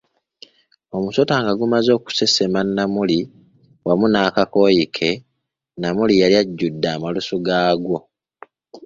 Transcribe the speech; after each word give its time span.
Omusota 0.97 1.33
nga 1.41 1.53
gumaze 1.59 1.91
okusesema 1.97 2.59
Namuli 2.75 3.19
wamu 3.85 4.05
nakakooyi 4.09 4.85
ke, 4.95 5.09
Namuli 5.81 6.13
yali 6.21 6.35
ajjudde 6.41 6.87
amalusu 6.95 7.35
g'aggwo. 7.45 7.97